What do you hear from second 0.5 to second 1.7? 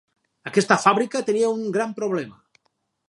Aquesta fàbrica tenia un